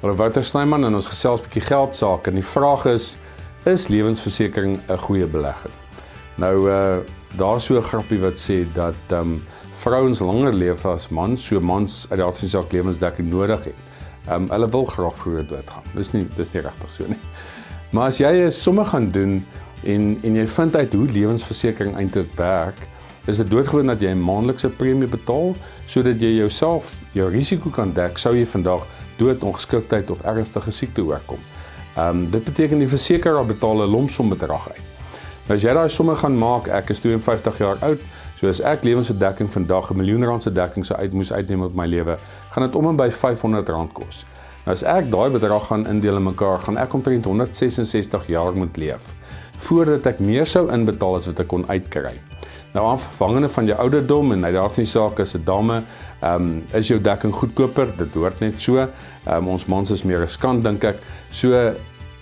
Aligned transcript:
Hallo 0.00 0.14
Wouter 0.16 0.40
Snyman 0.40 0.86
en 0.88 0.94
ons 0.96 1.06
gesels 1.12 1.42
'n 1.42 1.44
bietjie 1.44 1.60
geld 1.60 1.92
sake 1.94 2.30
en 2.30 2.38
die 2.38 2.50
vraag 2.50 2.86
is 2.88 3.16
is 3.68 3.88
lewensversekering 3.92 4.80
'n 4.88 4.96
goeie 4.96 5.26
belegging? 5.26 5.74
Nou 6.40 6.70
uh 6.70 6.98
daar's 7.36 7.64
so 7.64 7.76
'n 7.76 7.82
grappie 7.82 8.20
wat 8.20 8.38
sê 8.40 8.64
dat 8.72 8.96
ehm 9.08 9.20
um, 9.20 9.44
vrouens 9.74 10.20
langer 10.20 10.54
leef 10.54 10.86
as 10.86 11.08
mans, 11.08 11.46
so 11.46 11.60
mans 11.60 12.06
uit 12.08 12.16
die 12.16 12.24
aard 12.24 12.38
van 12.38 12.48
die 12.48 12.56
saak 12.56 12.72
lewensdekking 12.72 13.28
nodig 13.28 13.64
het. 13.64 13.74
Ehm 14.26 14.34
um, 14.34 14.48
hulle 14.50 14.68
wil 14.68 14.84
graag 14.84 15.16
vroeër 15.16 15.46
doodgaan. 15.46 15.84
Dis 15.94 16.12
nie 16.12 16.26
dis 16.36 16.52
nie 16.52 16.62
regtig 16.62 16.90
so 16.90 17.04
nie. 17.06 17.20
Maar 17.92 18.06
as 18.06 18.18
jy 18.18 18.32
'n 18.46 18.50
somme 18.50 18.84
gaan 18.84 19.10
doen 19.10 19.44
en 19.84 20.18
en 20.22 20.34
jy 20.34 20.46
vind 20.46 20.76
uit 20.76 20.92
hoe 20.92 21.06
lewensversekering 21.06 21.96
eintlik 21.96 22.32
werk, 22.36 22.88
is 23.26 23.36
dit 23.36 23.50
doodgewoon 23.50 23.86
dat 23.86 24.00
jy 24.00 24.14
'n 24.14 24.24
maandelikse 24.24 24.68
premie 24.68 25.08
betaal 25.08 25.54
sodat 25.86 26.20
jy 26.20 26.36
jouself 26.36 26.96
jou 27.12 27.30
risiko 27.30 27.70
kan 27.70 27.92
dek 27.92 28.18
sou 28.18 28.34
jy 28.34 28.46
vandag 28.46 28.86
dood, 29.20 29.44
ongeskiktheid 29.46 30.10
of 30.10 30.24
ernstige 30.24 30.72
siekte 30.74 31.04
oorkom. 31.04 31.42
Ehm 31.96 32.24
um, 32.24 32.24
dit 32.30 32.44
beteken 32.44 32.80
die 32.82 32.88
versekeraar 32.88 33.46
betaal 33.46 33.84
'n 33.84 33.90
lompsom 33.90 34.32
bedrag 34.32 34.70
uit. 34.72 34.88
Nou 35.48 35.56
as 35.58 35.64
jy 35.66 35.72
daai 35.74 35.88
somme 35.90 36.14
gaan 36.14 36.36
maak, 36.38 36.68
ek 36.68 36.90
is 36.94 37.00
52 37.02 37.58
jaar 37.58 37.80
oud, 37.82 38.02
so 38.38 38.48
as 38.48 38.60
ek 38.60 38.84
lewensverdekking 38.86 39.50
vandag 39.50 39.90
'n 39.90 39.96
miljoen 39.96 40.24
rand 40.24 40.42
se 40.42 40.52
dekking 40.52 40.86
sou 40.86 40.98
uit 40.98 41.12
moes 41.12 41.32
uitneem 41.32 41.62
op 41.62 41.74
my 41.74 41.86
lewe, 41.86 42.18
gaan 42.50 42.64
dit 42.66 42.76
om 42.76 42.88
en 42.88 42.96
by 42.96 43.10
500 43.10 43.68
rand 43.68 43.92
kos. 43.92 44.24
Nou 44.64 44.72
as 44.72 44.82
ek 44.82 45.10
daai 45.10 45.30
bedrag 45.30 45.66
gaan 45.66 45.86
indeel 45.86 46.16
in 46.16 46.22
mekaar, 46.22 46.58
gaan 46.58 46.76
ek 46.76 46.94
omtrent 46.94 47.24
166 47.24 48.26
jaar 48.26 48.52
moet 48.52 48.76
leef 48.76 49.14
voordat 49.60 50.06
ek 50.06 50.20
meer 50.24 50.46
sou 50.46 50.70
inbetaal 50.72 51.18
as 51.18 51.26
wat 51.26 51.40
ek 51.40 51.48
kon 51.48 51.66
uitkry. 51.68 52.14
Nou 52.72 52.86
afhangende 52.86 53.48
van 53.48 53.66
jou 53.66 53.78
ouderdom 53.78 54.32
en 54.32 54.44
uit 54.44 54.54
daardie 54.54 54.84
saak 54.86 55.18
is 55.18 55.34
'n 55.34 55.44
dame, 55.44 55.82
ehm 56.20 56.34
um, 56.34 56.64
is 56.72 56.88
jou 56.88 57.00
dekking 57.00 57.32
goedkoper, 57.34 57.96
dit 57.96 58.14
hoort 58.14 58.40
net 58.40 58.60
so. 58.60 58.76
Ehm 58.76 59.36
um, 59.36 59.48
ons 59.48 59.66
mans 59.66 59.90
is 59.90 60.02
meer 60.02 60.20
riskant 60.20 60.62
dink 60.62 60.84
ek. 60.84 60.96
So 61.30 61.74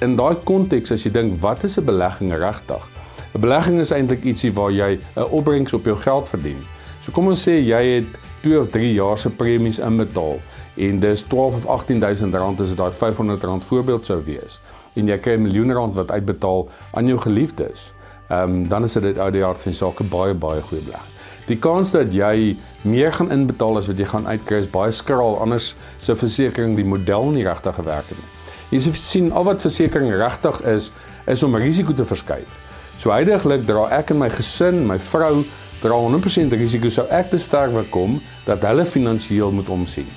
in 0.00 0.16
daai 0.16 0.34
konteks 0.44 0.90
as 0.90 1.04
jy 1.04 1.12
dink 1.12 1.40
wat 1.40 1.64
is 1.64 1.78
'n 1.78 1.84
belegging 1.84 2.32
regtig? 2.32 2.88
'n 3.34 3.40
Belegging 3.40 3.78
is 3.80 3.90
eintlik 3.90 4.24
ietsie 4.24 4.52
waar 4.52 4.70
jy 4.70 4.98
'n 5.16 5.30
opbrengs 5.30 5.72
op 5.72 5.84
jou 5.84 5.96
geld 5.96 6.28
verdien. 6.28 6.58
So 7.00 7.12
kom 7.12 7.26
ons 7.26 7.48
sê 7.48 7.62
jy 7.62 7.82
het 7.94 8.18
2 8.42 8.58
of 8.58 8.68
3 8.70 8.92
jaar 8.94 9.18
se 9.18 9.30
premies 9.30 9.78
inbetaal 9.78 10.40
en 10.76 11.00
dis 11.00 11.22
12 11.22 11.54
of 11.54 11.66
18000 11.66 12.34
rand 12.34 12.60
as 12.60 12.68
dit 12.68 12.76
daai 12.76 12.92
500 12.92 13.42
rand 13.42 13.64
voorbeeld 13.64 14.06
sou 14.06 14.22
wees 14.24 14.60
en 14.94 15.06
jy 15.06 15.18
kry 15.18 15.34
'n 15.36 15.42
miljoen 15.42 15.72
rand 15.72 15.94
wat 15.94 16.10
uitbetaal 16.10 16.68
aan 16.92 17.06
jou 17.06 17.18
geliefdes 17.18 17.92
ehm 18.32 18.50
um, 18.50 18.68
dan 18.68 18.84
is 18.84 18.92
dit 18.92 19.18
uit 19.18 19.32
die 19.32 19.44
aard 19.44 19.60
van 19.62 19.74
sake 19.74 20.04
baie 20.08 20.34
baie 20.34 20.60
goeie 20.60 20.82
belegging. 20.82 21.08
Die 21.46 21.58
kans 21.58 21.90
dat 21.92 22.14
jy 22.14 22.56
meer 22.88 23.12
gaan 23.12 23.32
inbetaal 23.34 23.76
as 23.80 23.88
wat 23.90 23.98
jy 23.98 24.06
gaan 24.08 24.28
uitkry 24.30 24.62
is 24.62 24.68
baie 24.70 24.92
skraal 24.94 25.36
anders 25.42 25.72
se 25.98 26.14
versekerings 26.16 26.78
die 26.78 26.86
model 26.86 27.32
nie 27.34 27.44
regtig 27.44 27.74
gewerk 27.76 28.08
het 28.08 28.20
nie. 28.20 28.30
Jy 28.72 28.92
sien 28.96 29.32
al 29.36 29.44
wat 29.44 29.60
versekerings 29.60 30.16
regtig 30.22 30.60
is 30.74 30.86
is 31.26 31.42
om 31.42 31.58
risiko 31.60 31.92
te 31.92 32.06
verskuif. 32.08 32.56
So 32.98 33.12
heidaglik 33.12 33.66
dra 33.66 33.84
ek 33.98 34.14
en 34.14 34.22
my 34.22 34.30
gesin, 34.32 34.80
my 34.86 34.96
vrou 35.10 35.42
dra 35.82 35.98
100% 35.98 36.56
risiko 36.56 36.88
sou 36.94 37.04
ek 37.10 37.34
te 37.34 37.42
sterwe 37.42 37.84
kom 37.90 38.16
dat 38.46 38.64
hulle 38.64 38.86
finansiëel 38.88 39.52
moet 39.52 39.68
omsien. 39.68 40.08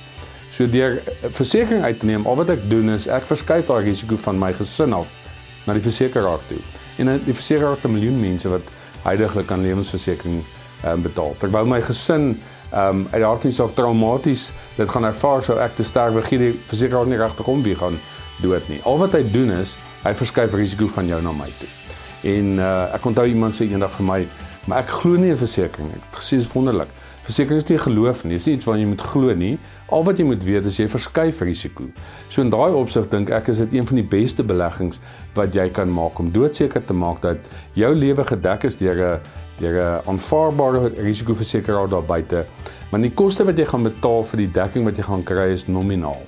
So 0.54 0.64
deur 0.70 1.02
versekerings 1.26 1.84
uit 1.84 2.00
te 2.00 2.08
neem, 2.08 2.24
al 2.24 2.40
wat 2.40 2.54
ek 2.56 2.64
doen 2.70 2.94
is 2.94 3.10
ek 3.12 3.28
verskuif 3.28 3.68
daai 3.68 3.90
risiko 3.90 4.16
van 4.24 4.40
my 4.40 4.54
gesin 4.56 4.96
af 4.96 5.12
na 5.66 5.76
die 5.76 5.84
versekeraar 5.84 6.40
toe 6.48 6.62
en 6.96 7.12
die 7.24 7.34
versekeraar 7.34 7.76
het 7.76 7.84
'n 7.84 7.92
miljoen 7.92 8.20
mense 8.20 8.48
wat 8.48 8.62
heidaglik 9.02 9.50
aan 9.50 9.62
lewensversekering 9.62 10.42
um, 10.84 11.02
betaal. 11.02 11.34
Terwyl 11.38 11.66
my 11.66 11.80
gesin 11.82 12.36
um 12.74 13.06
uit 13.10 13.22
daardie 13.22 13.52
saak 13.52 13.74
traumaties 13.74 14.52
dit 14.76 14.88
gaan 14.90 15.04
ervaar 15.04 15.44
sou 15.44 15.58
ek 15.58 15.76
te 15.76 15.84
sterwe 15.84 16.22
gee 16.22 16.38
die 16.38 16.52
versekeraar 16.66 17.06
nie 17.06 17.18
regtig 17.18 17.46
om 17.46 17.62
wie 17.62 17.76
gaan 17.76 17.98
dood 18.42 18.68
nie. 18.68 18.80
Al 18.84 18.98
wat 18.98 19.12
hy 19.12 19.22
doen 19.32 19.50
is 19.50 19.76
hy 20.02 20.14
verskuif 20.14 20.54
risiko 20.54 20.88
van 20.88 21.06
jou 21.06 21.20
na 21.22 21.32
my 21.32 21.48
toe. 21.58 21.68
En 22.32 22.58
uh, 22.58 22.94
ek 22.94 23.06
onthou 23.06 23.26
iemand 23.26 23.54
sê 23.54 23.68
eendag 23.70 23.92
vir 23.98 24.06
my, 24.06 24.20
maar 24.66 24.82
ek 24.82 24.90
glo 25.00 25.16
nie 25.20 25.30
in 25.30 25.38
versekerings 25.38 25.92
nie. 25.92 26.00
Ek 26.00 26.10
het 26.10 26.20
gesê 26.20 26.38
dit 26.38 26.46
is 26.46 26.52
wonderlik. 26.52 26.90
Versekerings 27.26 27.64
is 27.64 27.70
nie 27.72 27.78
geloof 27.82 28.20
nie, 28.22 28.36
dis 28.36 28.44
nie 28.46 28.52
iets 28.54 28.66
wat 28.68 28.78
jy 28.78 28.86
moet 28.86 29.02
glo 29.02 29.32
nie. 29.34 29.56
Al 29.90 30.04
wat 30.06 30.20
jy 30.20 30.26
moet 30.28 30.44
weet 30.46 30.68
is 30.70 30.76
jy 30.78 30.84
verskuif 30.90 31.40
risiko. 31.42 31.88
So 32.30 32.44
in 32.44 32.52
daai 32.54 32.76
opsig 32.78 33.08
dink 33.10 33.32
ek 33.34 33.50
is 33.50 33.62
dit 33.64 33.74
een 33.74 33.88
van 33.88 33.98
die 33.98 34.06
beste 34.12 34.46
beleggings 34.46 35.00
wat 35.34 35.56
jy 35.56 35.66
kan 35.74 35.90
maak 35.90 36.20
om 36.22 36.30
doodseker 36.30 36.84
te 36.86 36.94
maak 36.94 37.24
dat 37.24 37.50
jou 37.74 37.90
lewe 37.98 38.22
gedek 38.30 38.68
is 38.70 38.78
deur 38.78 39.02
'n 39.02 39.20
deur 39.58 39.74
'n 39.82 40.08
aanvaarbare 40.12 40.92
risikoversekeraar 41.02 41.88
daar 41.88 42.06
buite. 42.06 42.46
Maar 42.90 43.00
die 43.00 43.10
koste 43.10 43.44
wat 43.44 43.58
jy 43.58 43.66
gaan 43.66 43.82
betaal 43.82 44.22
vir 44.24 44.38
die 44.38 44.52
dekking 44.52 44.84
wat 44.84 44.96
jy 44.96 45.02
gaan 45.02 45.24
kry 45.24 45.50
is 45.50 45.66
nominaal. 45.66 46.22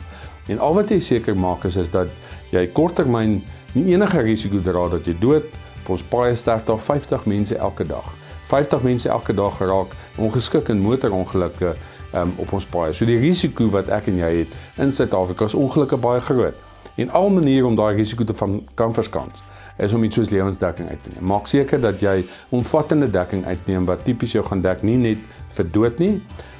En 0.48 0.58
al 0.58 0.74
wat 0.74 0.90
jy 0.90 0.98
seker 1.00 1.36
maak 1.36 1.64
is 1.64 1.76
is 1.76 1.90
dat 1.90 2.08
jy 2.50 2.66
korttermyn 2.66 3.42
nie 3.74 3.94
enige 3.94 4.20
risiko 4.20 4.58
dra 4.58 4.88
dat 4.88 5.06
jy 5.06 5.14
dood. 5.20 5.44
Ons 5.88 6.02
paai 6.02 6.36
sterf 6.36 6.64
daar 6.64 6.78
50 6.78 7.24
mense 7.26 7.56
elke 7.56 7.84
dag. 7.84 8.04
50 8.48 8.82
mense 8.82 9.08
elke 9.08 9.34
dag 9.36 9.56
geraak 9.60 9.94
ongeskik 10.16 10.68
in 10.72 10.80
motorongelukke 10.80 11.74
um, 12.14 12.32
op 12.36 12.52
ons 12.52 12.66
paaie. 12.66 12.94
So 12.96 13.08
die 13.08 13.18
risiko 13.20 13.68
wat 13.74 13.90
ek 13.92 14.08
en 14.12 14.20
jy 14.22 14.32
het 14.42 14.56
in 14.80 14.92
Suid-Afrika 14.92 15.48
is 15.50 15.56
ongelukkig 15.58 16.00
baie 16.00 16.20
groot. 16.24 16.66
En 16.98 17.12
al 17.14 17.28
maniere 17.30 17.66
om 17.66 17.76
daai 17.78 17.94
risiko 17.94 18.24
te 18.24 18.34
van 18.34 18.58
kan 18.74 18.94
verskans 18.94 19.44
is 19.78 19.92
om 19.94 20.02
iets 20.02 20.18
soos 20.18 20.32
lewensdekking 20.34 20.88
uit 20.88 21.02
te 21.02 21.12
neem. 21.14 21.26
Maak 21.30 21.46
seker 21.46 21.78
dat 21.80 22.00
jy 22.02 22.24
omvattende 22.50 23.06
dekking 23.10 23.44
uitneem 23.46 23.86
wat 23.86 24.02
tipies 24.04 24.34
jou 24.34 24.42
gaan 24.46 24.62
dek 24.64 24.82
nie 24.82 24.96
net 24.98 25.22
vir 25.54 25.68
dood 25.70 26.00
nie, 26.02 26.16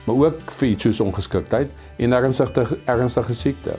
maar 0.06 0.28
ook 0.28 0.52
vir 0.60 0.68
iets 0.68 0.86
soos 0.86 1.00
ongeskiktheid 1.02 1.72
en 1.98 2.14
ernstige 2.14 2.78
ernstige 2.86 3.34
siekte. 3.34 3.74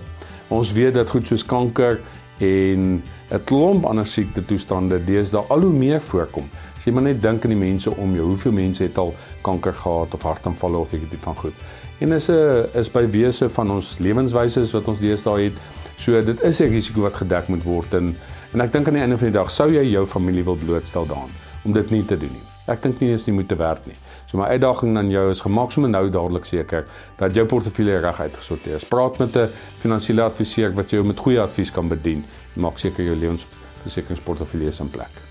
Ons 0.51 0.73
weet 0.75 0.97
dat 0.97 1.09
goed 1.13 1.27
soos 1.29 1.45
kanker 1.45 2.01
en 2.39 3.03
'n 3.31 3.43
klomp 3.43 3.85
ander 3.85 4.07
siekte 4.07 4.45
toestande 4.45 5.03
deesdae 5.03 5.43
al 5.49 5.61
hoe 5.61 5.73
meer 5.73 6.01
voorkom. 6.01 6.49
As 6.77 6.85
jy 6.85 6.93
maar 6.93 7.03
net 7.03 7.21
dink 7.21 7.43
aan 7.43 7.51
die 7.51 7.59
mense 7.59 7.95
om 7.95 8.15
jou, 8.15 8.25
hoeveel 8.25 8.51
mense 8.51 8.83
het 8.83 8.97
al 8.97 9.13
kanker 9.41 9.73
gehad 9.73 10.13
of 10.13 10.21
hartaanvalle 10.23 10.77
of 10.77 10.93
ek 10.93 11.09
dit 11.09 11.19
van 11.19 11.35
goed. 11.35 11.53
En 11.99 12.11
is 12.11 12.29
'n 12.29 12.65
is 12.73 12.91
by 12.91 13.05
wese 13.11 13.49
van 13.49 13.71
ons 13.71 13.97
lewenswyse 13.99 14.71
wat 14.71 14.87
ons 14.87 14.99
deesdae 14.99 15.43
het. 15.43 15.53
So 15.97 16.21
dit 16.21 16.41
is 16.41 16.59
'n 16.61 16.69
risiko 16.69 17.01
wat 17.01 17.17
gedek 17.17 17.47
moet 17.47 17.63
word 17.63 17.93
en 17.93 18.15
en 18.53 18.61
ek 18.61 18.71
dink 18.71 18.87
aan 18.87 18.93
die 18.93 19.01
einde 19.01 19.17
van 19.17 19.27
die 19.27 19.37
dag 19.37 19.51
sou 19.51 19.71
jy 19.71 19.83
jou 19.91 20.05
familie 20.05 20.43
wil 20.43 20.55
blootstel 20.55 21.05
daaraan 21.05 21.29
om 21.63 21.73
dit 21.73 21.89
nie 21.89 22.05
te 22.05 22.17
doen 22.17 22.31
nie. 22.31 22.48
Ek 22.69 22.83
dink 22.83 22.99
nie 23.01 23.13
is 23.13 23.25
nie 23.25 23.33
moet 23.33 23.47
te 23.49 23.57
werk 23.59 23.85
nie. 23.89 23.97
So 24.29 24.37
my 24.37 24.49
uitdaging 24.53 24.97
aan 24.97 25.09
jou 25.09 25.29
is 25.31 25.41
gemaak 25.41 25.71
sommer 25.73 25.89
nou 25.89 26.03
dadelik 26.09 26.45
seker 26.45 26.85
dat 27.17 27.35
jou 27.35 27.45
portefeulje 27.49 27.97
reg 28.03 28.19
uitgesorteer 28.19 28.75
is. 28.77 28.85
Praat 28.85 29.17
met 29.19 29.35
'n 29.35 29.49
finansiële 29.81 30.21
adviseur 30.21 30.73
wat 30.73 30.91
jou 30.91 31.03
met 31.03 31.17
goeie 31.17 31.41
advies 31.41 31.71
kan 31.71 31.87
bedien. 31.87 32.25
Maak 32.55 32.77
seker 32.77 33.03
jou 33.03 33.15
lewensversekeringsportefeulje 33.15 34.67
is 34.67 34.79
in 34.79 34.89
plek. 34.89 35.28